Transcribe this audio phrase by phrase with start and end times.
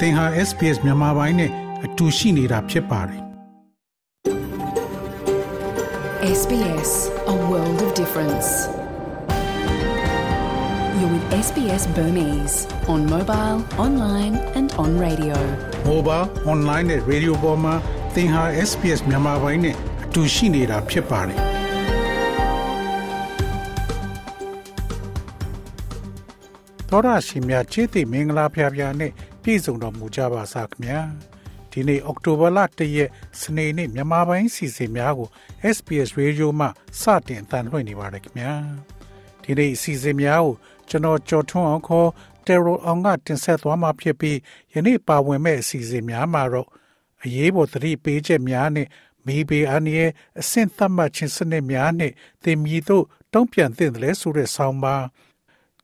[0.00, 1.50] သင်ဟာ SPS မြန်မာပိုင်းနဲ့
[1.84, 3.22] အတူရှိနေတာဖြစ်ပါတယ်
[6.40, 6.90] SBS
[7.34, 8.48] A world of difference
[10.98, 12.56] You're with SBS Burmese
[12.92, 15.36] on mobile, online and on radio
[15.90, 17.74] mobile online နဲ့ radio ပေါ်မှာ
[18.14, 19.74] သင်ဟာ SPS မြန်မာပိုင်းနဲ့
[20.04, 21.40] အတူရှိနေတာဖြစ်ပါတယ်
[26.90, 29.12] တော်ရရှိမြချေတိမင်္ဂလာဖျားဖျားနဲ့
[29.43, 30.99] ပြည့်စုံတော်မူကြပါစားခင်ဗျာ
[31.71, 33.09] ဒီနေ့အောက်တိုဘာလ1ရက်
[33.39, 35.29] စနေနေ့မြန်မာပိုင်းစီစဉ်များကို
[35.75, 36.67] SPS Radio မှ
[37.01, 38.53] စတင်အသံလွှင့်နေပါတယ်ခင်ဗျာ
[39.43, 40.53] ဒီနေ့စီစဉ်များကို
[40.89, 42.09] ကျွန်တော်ကြော်ထွန်းအောင်ခေါ်
[42.45, 44.37] တယ်ရိုအောင်ကတင်ဆက်သွားမှာဖြစ်ပြီး
[44.73, 46.67] ယနေ့ပါဝင်မဲ့အစီအစဉ်များမှာတော့
[47.23, 48.87] အရေးပေါ်သတိပေးချက်များနဲ့
[49.25, 52.11] မိဘေအန်ရဲ့အဆင့်သတ်မှတ်ခြင်းစနစ်များနဲ့
[52.43, 55.03] သင်မည်သို့တုံ့ပြန်သင့်တယ်ဆိုတဲ့ဆောင်းပါး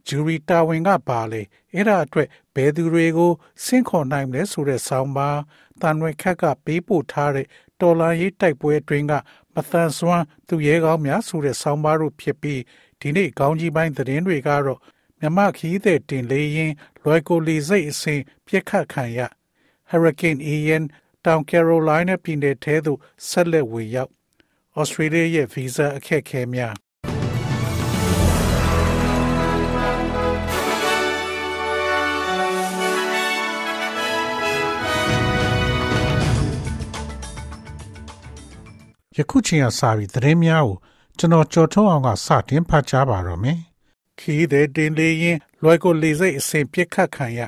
[0.08, 1.42] ဂျူရီတာဝန်ကပါလေ
[1.74, 3.32] အဲ့ဒါအတွက်ဘယ်သူတွေကို
[3.64, 5.40] ဆင့်ခေါ်နိုင်မလဲဆိုတဲ့ဆောင်းပါး
[5.82, 7.48] တန်ရွယ်ခက်ကပေးပို့ထားတဲ့
[7.82, 9.14] တော်လန်ရေးတိုက်ပွဲအတွင်းက
[9.54, 12.62] မသန်စွမ်းသူရဲကောင်းများဆိုတဲ့ဆောင်းပါးတို့ဖြစ်ပြီး
[13.02, 14.80] ဒီနေ့ကောင်းကြီးပိုင်းသတင်းတွေကတော့
[15.20, 19.20] မြမခီးတဲ့တင်လေးရင်လွယ်ကိုလီစိတ်အစဉ်ပြက်ခတ်ခံရ
[19.90, 20.84] Hurricane Ian
[21.26, 23.00] တောင်ကယ်ရိုလိုင်းနာပြည်နယ်ထဲသို့
[23.30, 24.12] ဆက်လက်ဝင်ရောက်
[24.80, 26.76] ဩစတြေးလျရဲ့ဗီဇာအခက်အခဲများ
[39.18, 40.78] ယခုချိန်ကစပြီးသတင်းများကို
[41.18, 43.60] ကျွန်တော်ကြော်ထုံးအောင်ကစတင်ဖတ်ကြားပါတော့မယ်။
[44.20, 47.40] ခီးတဲ့တင်လေးရင်လွယ်ကိုလေစိတ်အစဉ်ပြစ်ခတ်ခံရ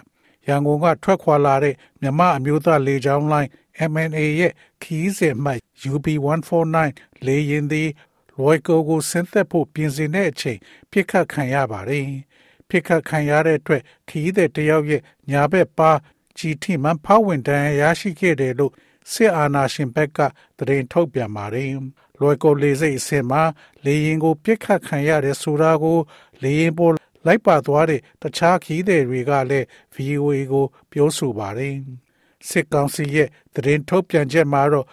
[0.47, 3.49] ရန်ကုန်ကထွက်ခွာလာတဲ့မြမအမျိုးသားလေကြောင်းလိုင်း
[3.91, 4.53] MNA ရဲ့
[4.83, 5.59] ခီးစဉ်မှတ်
[5.91, 7.89] UB149 လေရင်သည်
[8.37, 10.59] လွယ်ကိုကိုဆင်းသက်ဖို့ပြင်ဆင်တဲ့အချိန်
[10.91, 12.05] ပြစ်ခတ်ခံရပါတယ်။
[12.69, 15.91] ပြစ်ခတ်ခံရတဲ့အတွက်ခီးတဲ့တယောက်ရဲ့ညာဘက်ပါ
[16.37, 18.73] ကြီးထိမှဖောက်ဝင်တန်းရရှိခဲ့တယ်လို့
[19.13, 20.19] စစ်အာဏာရှင်ဘက်က
[20.57, 21.69] တရင်ထုတ်ပြန်ပါတယ်။
[22.19, 23.43] လွယ်ကိုလေစိတ်အစင်မှာ
[23.85, 25.99] လေရင်ကိုပြစ်ခတ်ခံရတယ်ဆိုတာကို
[26.43, 26.93] လေရင်ပေါ်
[27.25, 31.75] လိုက်ပါသွားတဲ့တခြားခီးသည်တွေကလည်း VOA ကို ပြောဆိုပါတယ်။
[32.49, 34.87] စစ်ကောင်စီရဲ့တရင်ထုတ်ပြန်ချက်မှာတော့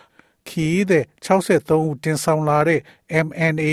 [0.49, 2.81] ခီးသည်63ဦးတင်ဆောင်လာတဲ့
[3.27, 3.73] MNA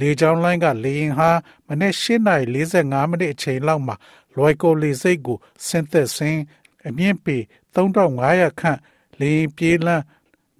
[0.00, 1.30] လေကြောင်းလိုင်းကလေရင်ဟာ
[1.66, 3.96] မနေ့8:45မိနစ်အချိန်လောက်မှာ
[4.36, 6.38] လွယ်ကိုလေစိတ်ကိုဆင်းသက်စဉ်
[6.86, 7.36] အမြင့်ပေ
[7.74, 8.78] 3500ခန့်
[9.22, 10.04] လေပြေးလန်း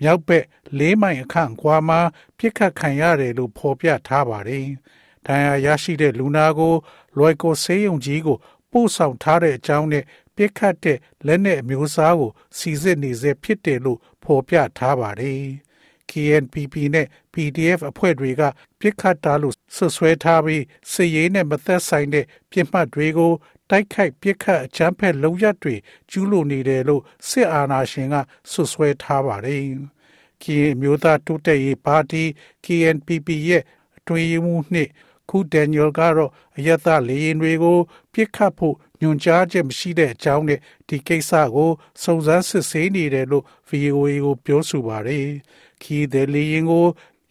[0.02, 0.44] မြောက်ဘက်
[0.78, 2.00] ၄မိုင်အခန့်ကွာမှာ
[2.38, 4.66] ပြစ်ခတ်ခံရတယ်လို့ဖော်ပြထားပါတယ်။
[5.26, 6.74] ဒဏ်ရာရရှိတဲ့လူနာကို
[7.16, 8.38] လွယ်ကိုဆေးရုံကြီးကို
[8.70, 10.04] ပို့ဆောင်ထားတဲ့အကြောင်းနဲ့
[10.36, 15.42] ပြစ်ခတ်တဲ့လက်နက်အမျိုးအစားကိုစီစစ်နေစေဖြစ်တယ်လို့ဖော်ပြထားပါတယ်။
[16.10, 18.42] KNPP နဲ့ PDF အဖွဲ့တွေက
[18.82, 23.32] ပြစ်ခတ်တာလို့ဆွဆွဲထားပြီးစစ်ရေးနဲ့မသက်ဆိုင်တဲ့ပြစ်မှတ်တွေကို
[23.70, 25.74] တိုက်ခိုက်ပစ်ခတ်အကြမ်းဖက်လုံရက်တွေ
[26.10, 28.14] ကျူးလွန်နေတယ်လို့စစ်အာဏာရှင်က
[28.50, 29.62] ဆွဆွဲထားပါတယ်။
[30.42, 32.24] KN မျိုးသားတိုးတက်ရေးပါတီ
[32.64, 33.62] KNPP ရဲ့
[33.96, 34.90] အတွင်းရေးမှူးနှင့်
[35.30, 37.78] ခုဒန်နီယယ်ကတော့အယက်သားလေရင်တွေကို
[38.12, 41.70] ပြစ်ခတ်ဖို့ညွှန်ကြားချက်မရှိတဲ့အကြောင်းနဲ့ဒီကိစ္စကို
[42.02, 45.26] စုံစမ်းစစ်ဆေးနေတယ်လို့ VOA ကိုပြောဆိုပါတယ်။
[45.82, 46.86] ခီးတဲ့လေရင်ကို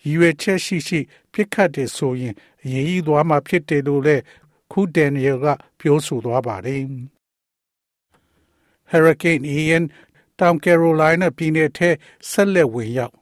[0.06, 1.00] ရည်ရွယ်ချက်ရှိရှိ
[1.32, 4.24] ပြစ်ခတ်တယ်ဆိုရင်အရေးကြီးသွားမှာဖြစ်တယ်လို့လည်း
[4.72, 5.46] ခုဒန်နီယယ်က
[5.80, 6.82] ပြောဆိုသွားပါတယ်။
[8.92, 9.84] Hurricane Ian
[10.40, 11.90] တောင်ကယ်ရိုလိုင်းနာပြည်နယ်ထဲ
[12.30, 13.16] ဆက်လက်ဝင်ရောက်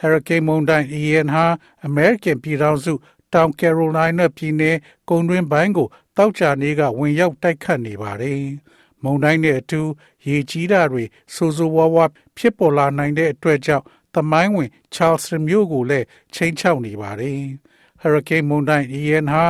[0.00, 1.44] Hurricane မုန်တိုင်း Ian ဟာ
[1.88, 2.92] American ပြည်ထောင်စု
[3.32, 4.76] တောင်ကယ်ရိုလိုင်းနာပြည်နယ်
[5.08, 8.38] ကုန်းတွင်းပိုင်းကိုတောက်ကြနေကဝင်ရောက်တိုက်ခတ်နေပါတယ်။
[9.02, 9.80] မုန်တိုင်းနဲ့အတူ
[10.26, 12.04] ရေကြီးတာတွေစိုးစိုးဝါးဝါ
[12.36, 17.40] ဖြစ်ပေါ်လာနိုင်တဲ့အတွက်ကြောင့် သမိုင်းဝင် Charleston မြို့ကိုလည်းချိန်ချောက်နေပါတယ်။
[18.02, 19.44] Hurricane မုန်တိုင်း Ian ဟာ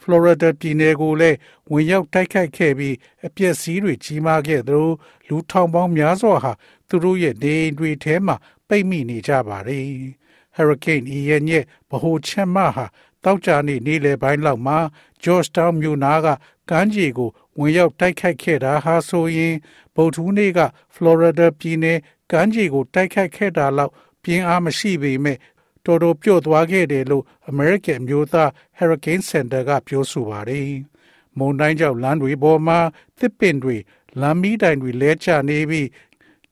[0.00, 1.36] ဖလော်ရီဒါပြည်နယ်ကိုလည်း
[1.70, 2.96] ဝင်ရောက်တိုက်ခိုက်ခဲ့ပြီး
[3.26, 4.90] အပျက်စီးတွေကြီးမားခဲ့သလို
[5.28, 6.52] လူထောင်ပေါင်းများစွာဟာ
[6.88, 8.36] သူတို့ရဲ့နေအိမ်တွေထဲမှာ
[8.68, 9.86] ပိတ်မိနေကြပါတယ်။
[10.56, 12.86] Hurricane Ian ရဲ့ဗဟိုချက်မဟာ
[13.24, 14.78] တောက်ကြနေနေ့လယ်ပိုင်းလောက်မှာ
[15.22, 16.28] Georgetown မြို့နားက
[16.72, 19.54] ကမ်းခြေကိုဝင်ရောက်တိုက်ခိုက်ခဲ့တာဟာဆိုရင်
[19.94, 20.60] ဗုဒ္ဓဟူးနေ့က
[20.94, 21.98] ဖလော်ရီဒါပြည်နယ်
[22.30, 23.92] ကမ်းခြေကိုတိုက်ခိုက်ခဲ့တာလောက်
[24.22, 25.38] ပြင်းအားမရှိပေမဲ့
[25.84, 30.70] တော်တော်ပြော့သွားခဲ့တယ်လို့ American မျိုးသား Hurricane Center ကပြောဆိုပါတယ်။
[31.38, 32.78] မုန်တိုင်းကြောင့်လမ်းတွေပေါ်မှာ
[33.18, 33.76] သစ်ပင်တွေ
[34.20, 35.86] လမ်းမီးတိုင်တွေလဲကျနေပြီး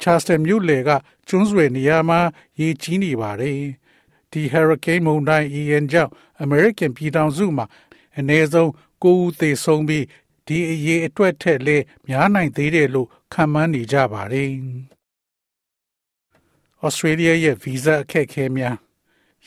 [0.02, 0.90] Charleston မြို့လေက
[1.28, 2.20] ကျွန်းဆွေနေရာမှာ
[2.60, 3.60] ရေကြီးနေပါတယ်။
[4.32, 6.10] ဒီ Hurricane မုန်တိုင်း Ian ကြောင့်
[6.44, 7.66] American ပြည်ထောင်စုမှာ
[8.20, 8.68] အနည်းဆုံး
[9.02, 10.04] 9ဦးသေဆုံးပြီး
[10.46, 14.50] ဒီအရေးအတွက်ထက်လည်းများနိုင်သေးတယ်လို့ခန့်မှန်းနေကြပါတယ်။
[16.86, 18.76] Australia ရဲ့ visa အခက်အခဲများ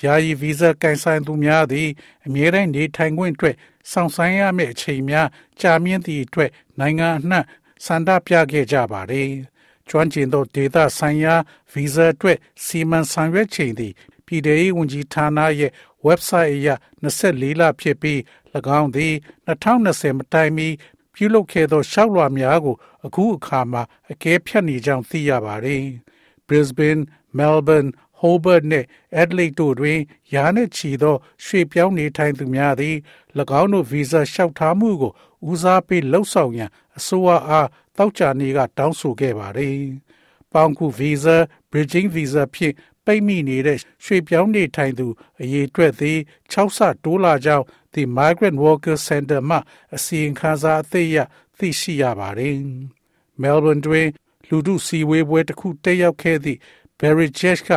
[0.02, 1.90] ယာယီဗီဇာကင်ဆိုင်သူများသည်
[2.26, 3.56] အမြဲတမ်းနေထိုင်ခွင့်အတွက်
[3.92, 5.28] စောင့်ဆိုင်းရမယ့်အချိန်များ
[5.60, 7.46] ကြာမြင့်သည့်အတွက်နိုင်ငံအနှံ့
[7.86, 9.28] စန္ဒပြခဲ့ကြပါတယ်။
[9.90, 11.36] ကျွမ်းကျင်သောဒေတာဆိုင်ရာ
[11.74, 13.94] ဗီဇာအတွက်စီမံဆောင်ရွက်ချိန်သည်
[14.26, 15.72] ပြည်ထောင်စုဝန်ကြီးဌာနရဲ့
[16.08, 16.70] website အရ
[17.04, 18.20] 24လဖြစ်ပြီး၎
[18.80, 19.14] င်းသည်
[19.48, 20.68] 2020မတိုင်မီ
[21.14, 25.84] ပြုလုပ်ခဲ့သောရှောက်လွှာများကို အခုအခါမှာအကဲဖြတ်နေကြောင်းသိရပါတယ်။
[26.48, 27.02] Brisbane,
[27.38, 27.90] Melbourne,
[28.20, 28.88] Hobart နှင့်
[29.22, 30.00] Adelaide တို့တွင်
[30.34, 31.16] ယာနှင့်ချီသော
[31.46, 32.96] ရွှေပြောင်းနေထိုင်သူများသည်၎
[33.62, 35.12] င်းတို့ဗီဇာလျှောက်ထားမှုကို
[35.50, 37.68] ဦးစားပေးလှုပ်ဆောင်ရန်အစိုးရအား
[37.98, 39.78] တောက်ကြနေကတောင်းဆိုခဲ့ပါတယ်။
[40.54, 41.38] ပေါင်ကူဗီဇာ
[41.72, 45.08] bridging visa ဖြင့် ပိတ်မိနေတဲ့ရွှေပြောင်းနေထိုင်သူ
[45.42, 46.18] အရေးအတွက်သည်
[46.52, 49.58] 6ဆတိုးလာကြောင်း The Migrant Worker Center မှ
[49.96, 51.18] အစီရင်ခံစာအသစ်ရ
[51.58, 52.56] သိရှိရပါတယ်။
[53.42, 54.08] Melbourne တွင်
[54.50, 56.60] လူထုစီဝေးပွဲတစ်ခုတက်ရောက်ခဲ့သည့်
[57.00, 57.72] Barry Jesh က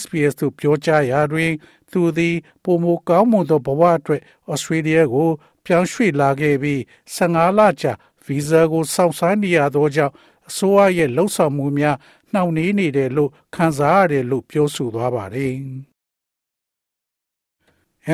[0.00, 1.52] SBS သို့ပြောကြားရာတွင်
[1.90, 4.22] သူသည်ပုံမကောင်းမွန်သောဘဝအတွက်
[4.52, 5.30] ဩစတြေးလျကို
[5.64, 6.80] ပြောင်းရွှေ့လာခဲ့ပြီး
[7.16, 7.92] 15လကြာ
[8.24, 10.14] ဗီဇာကိုစောင့်ဆိုင်းနေရသောကြောင့်
[10.48, 11.96] အစိုးရရဲ့လှုပ်ဆောင်မှုများ
[12.32, 15.54] နှောင့်နှေးနေတယ်လို့ခံစားရတယ်လို့ပြောဆိုသွားပါတယ်။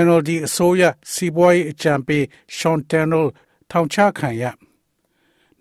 [0.05, 0.83] NLD အစိုးရ
[1.13, 2.23] စီးပွားရေးအကြံပေး
[2.57, 3.29] Sean Turnell
[3.71, 4.45] ထောင်ချခံရ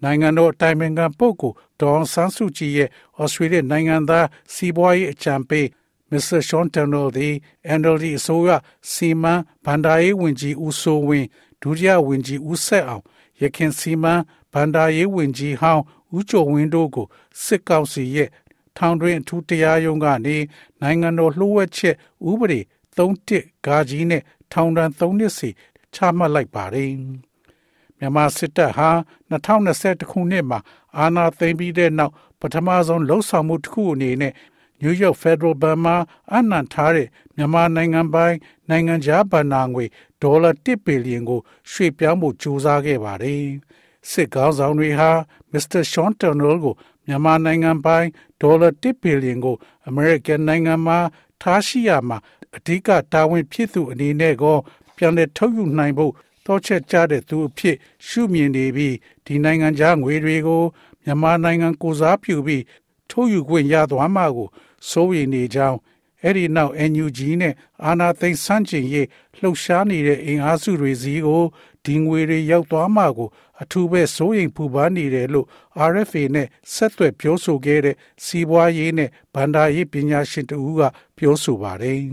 [0.03, 2.89] နိုင်ငံတော်အတိုင်ပင်ခံပုဂ္ဂိုလ်ဒေါ်ဆန်းစုကြည်ရဲ့
[3.21, 5.65] ဩစတြေးလျနိုင်ငံသားစီးပွားရေးအကြံပေး
[6.11, 6.39] Mr.
[6.49, 7.33] Sean Turnell သည်
[7.79, 8.49] NLD အစိုးရ
[8.91, 9.33] စီမံ
[9.65, 11.27] ဘဏ္ဍာရေးဝန်ကြီးဦးစိုးဝင်း
[11.61, 13.03] ဒုတိယဝန်ကြီးဦးဆက်အောင်
[13.41, 14.13] ရခင်စီမံ
[14.53, 15.83] ဘဏ္ဍာရေးဝန်ကြီးဟောင်း
[16.17, 17.07] ဦးကျော်ဝင်းတို့ကို
[17.43, 18.29] စစ်ကောင်စီရဲ့
[18.77, 20.37] ထောင်တွင်အထူးတရားရုံးကနေ
[20.81, 21.95] နိုင်ငံတော်လှို့ဝှက်ချက်
[22.29, 22.59] ဥပဒေ
[22.97, 24.21] 31ဂါကြီးနဲ့
[24.51, 25.49] ထောင်ဒဏ်3နှစ်စီ
[25.93, 26.89] ချမှတ်လိုက်ပါတယ်။
[27.97, 28.89] မြန်မာစစ်တပ်ဟာ
[29.31, 30.59] 2021ခုနှစ်မှာ
[30.97, 34.33] အာဏာသိမ်းပြီးတဲ့နောက်ပထမဆုံးလှုပ်ဆောင်မှုတစ်ခုအနေနဲ့
[34.81, 35.95] နယူးယောက်ဖက်ဒရယ်ဘဏ်မှာ
[36.33, 38.35] အနံထားတဲ့မြန်မာနိုင်ငံပိုင်
[38.69, 39.85] နိုင်ငံခြားဘဏ္ဍာငွေ
[40.21, 43.45] ဒေါ်လာ1ဘီလီယံကိုရွှေ့ပြောင်းဖို့ကြိုးစားခဲ့ပါတယ်။
[44.09, 45.11] စစ်ကောင်းဆောင်တွေဟာ
[45.51, 46.73] မစ္စတာရှွန်တန်နယ်ကို
[47.05, 48.07] မြန်မာနိုင်ငံပိုင်
[48.41, 49.55] ဒေါ်လာ1ဘီလီယံကို
[49.87, 50.97] အမေရိကန်နိုင်ငံမှာ
[51.41, 52.17] ထားရှိရမှာ
[52.55, 54.57] အဓိကတာဝန်ဖြစ်သူအနေနဲ့ကော
[54.95, 56.13] ပြန်လည်ထုတ်ယူနိုင်ဖို့
[56.45, 57.75] တောချက်ကြတဲ့သူအဖြစ်
[58.07, 58.95] ရှုမြင်နေပြီး
[59.25, 60.63] ဒီနိုင်ငံခြားငွေတွေကို
[61.03, 62.63] မြန်မာနိုင်ငံကိုစားပြုပြီး
[63.09, 64.47] ထုတ်ယူခွင့်ရသွားမှာကို
[64.89, 65.77] စိုးရိမ်နေကြောင်း
[66.23, 67.53] အဲ့ဒီနောက် NUG နဲ့
[67.85, 69.07] အာနာသိန်းစန့်ကျင်ရေး
[69.39, 71.43] လှုပ်ရှားနေတဲ့အင်အားစုတွေစီကို
[71.85, 73.29] ဒီငွေတွေရောက်သွားမှာကို
[73.61, 75.47] အထူးပဲစိုးရိမ်ပူပန်နေတယ်လို့
[75.91, 77.95] RFA နဲ့ဆက်သွယ်ပြောဆိုခဲ့တဲ့
[78.25, 80.81] စီးပွားရေးနဲ့ဗန္ဒာရေးပညာရှင်တူက
[81.17, 81.99] ပြောဆိုပါတယ်။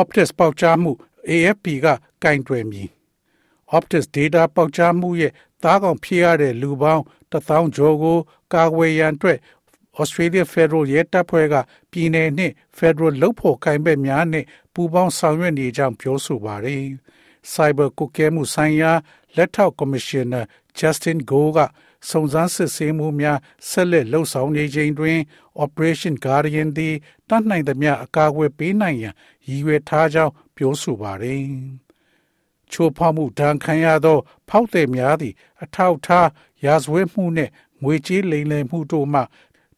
[0.00, 0.92] Optus ပေါက်ကြားမှု
[1.28, 1.86] AFP က
[2.22, 2.88] ကင်တွယ်မည်
[3.76, 5.32] Optus data ပေါက်ကြားမှုရဲ့
[5.62, 7.02] သားကောင်ဖြစ်ရတဲ့လူပေါင်း
[7.32, 8.18] 1000ကျော်ကို
[8.52, 9.38] ကာကွယ်ရန်အတွက်
[10.00, 11.54] Australia Federal ရဲတပ်ဖွဲ့က
[11.90, 16.84] ပြည်내နှင့် Federal လုံဖို့ကိုင်ဘက်များနဲ့ပူးပေါင်းဆောင်ရွက်နေကြောင်းပြောဆိုပါတယ်။
[17.52, 18.92] Cyber ကုကဲမှုဆိုင်ရာ
[19.36, 20.40] လက်ထောက်ကော်မရှင်နာ
[20.78, 21.58] Justin Go က
[22.08, 23.38] စုံစမ်းစစ်ဆေးမှုများ
[23.68, 25.18] ဆက်လက်လှုပ်ဆောင်နေချိန်တွင်
[25.64, 26.94] Operation Guardian သည်
[27.28, 29.14] တတ်နိုင်သမျှအကာအကွယ်ပေးနိုင်ရန်
[29.46, 31.42] ရည်ရွယ်ထားကြောင်းပြောဆိုပါတယ်။
[32.70, 34.18] ချိုးဖောက်မှုဒဏ်ခံရသော
[34.48, 36.28] ဖောက်သည်များသည်အထောက်ထား
[36.64, 37.52] ရာဇဝတ်မှုနှင့်
[37.82, 39.20] ငွေကြေးလိမ်လည်မှုတို့မှ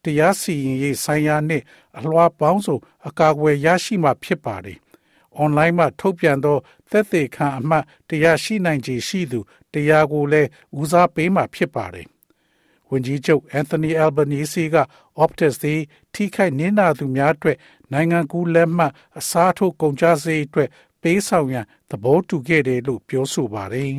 [0.07, 1.63] တရားစီရင်ရေးဆိုင်ရာနှင့်
[1.97, 2.77] အလွှာပေါင်းစုံ
[3.07, 4.77] အကာအကွယ်ရရှိမှဖြစ်ပါတယ်။
[5.43, 6.57] online မှာထုတ်ပြန်သော
[6.89, 9.39] သက်သေခံအမှတ်တရားရှိနိုင်ခြေရှိသူ
[9.73, 10.49] တရားကိုလည်း
[10.79, 12.07] ဦးစားပေးမှဖြစ်ပါတယ်။
[12.89, 14.77] ဝန်ကြီးချုပ်အန်သိုနီအယ်ဘနီစီက
[15.23, 15.81] Optus သည်
[16.13, 17.57] ထိခိုက်နစ်နာသူများအတွက်
[17.91, 20.69] နိုင်ငံကူးလက်မှတ်အစားထိုးကုန်ကျစရိတ်အတွက်
[21.01, 23.91] ပေးဆောင်ရန်သဘောတူခဲ့တယ်လို့ပြောဆိုပါတယ်။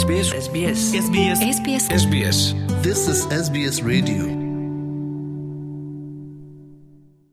[0.00, 2.38] SBS SBS SBS SBS SBS
[2.86, 4.41] This is SBS Radio.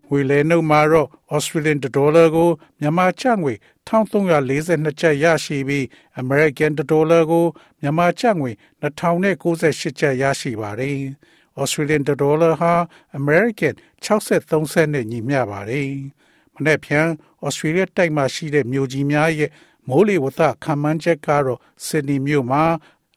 [0.09, 2.49] ငွေလဲနှုန်းမှာတော့ Australian dollar ကို
[2.79, 3.53] မြန်မာကျပ်ငွေ
[3.87, 5.85] 1342ကျပ်ရရှိပြီး
[6.21, 7.45] American dollar ကို
[7.81, 8.51] မြန်မာကျပ်ငွေ
[8.81, 10.99] 2098ကျပ်ရရှိပါတယ်။
[11.61, 12.73] Australian dollar ဟာ
[13.19, 13.73] American
[14.05, 15.89] 63စက်နဲ့ညီမျှပါတယ်။
[16.53, 17.07] မနေ့ဖြန်
[17.45, 19.51] Australia တိုက်မှာရှိတဲ့မြို့ကြီးများရဲ့
[19.87, 22.63] မိုးလေဝသခန့်မှန်းချက်ကတော့ Sydney မြို့မှာ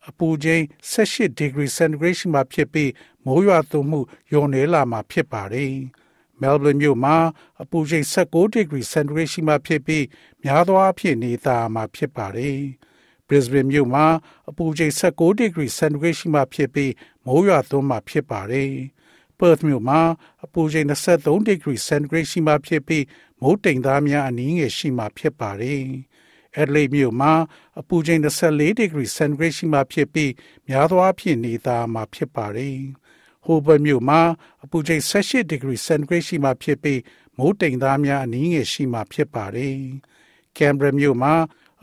[0.09, 2.91] အပူချိန်18 degree centigrade ရှိမှဖြစ်ပြီး
[3.25, 5.75] မိုးရွာသွန်းမှုလျော့နေလာမှာဖြစ်ပါတယ်။
[6.43, 7.15] Melbourne မြို့မှာ
[7.61, 10.05] အပူချိန်16 degree centigrade ရှိမှဖြစ်ပြီး
[10.43, 12.59] များသောအားဖြင့်နေသားမှာဖြစ်ပါတယ်။
[13.27, 14.05] Brisbane မြို့မှာ
[14.49, 16.91] အပူချိန်16 degree centigrade ရှိမှဖြစ်ပြီး
[17.25, 18.73] မိုးရွာသွန်းမှာဖြစ်ပါတယ်။
[19.39, 20.01] Perth မြို့မှာ
[20.45, 23.05] အပူချိန်23 degree centigrade ရှိမှဖြစ်ပြီး
[23.41, 25.83] မိုးတိမ်သားများအနည်းငယ်ရှိမှဖြစ်ပါတယ်။
[26.61, 27.33] Adelaide မြို့မှာ
[27.79, 30.31] အပူချိန်24 degree centigrade ရှိမှဖြစ်ပြီး
[30.67, 32.79] များသောအားဖြင့်နေသားမှာဖြစ်ပါတယ်။
[33.45, 34.21] Hobart မြို့မှာ
[34.63, 36.99] အပူချိန်18 degree centigrade ရှိမှဖြစ်ပြီး
[37.37, 39.77] မိုးတိမ်သားများအနည်းငယ်ရှိမှဖြစ်ပါတယ်။
[40.57, 41.33] Canberra မြို့မှာ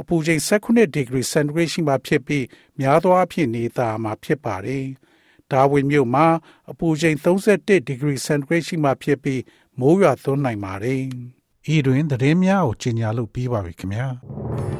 [0.00, 2.44] အပူချိန်19 degree centigrade ရှိမှဖြစ်ပြီး
[2.80, 4.84] များသောအားဖြင့်နေသားမှာဖြစ်ပါတယ်။
[5.50, 6.26] ဒါဝင်မြို့မှာ
[6.70, 9.42] အပူချိန်31 degree centigrade ရှိမှဖြစ်ပြီး
[9.80, 11.02] မိုးရွာသွန်းနိုင်ပါတယ်။
[11.74, 14.06] ဤတွင်သတင်းများကိုကြီးညာလို့ပြီးပါပြီခင်ဗျာ။